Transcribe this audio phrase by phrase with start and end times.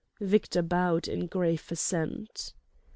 [0.19, 2.55] Victor bowed in grave assent.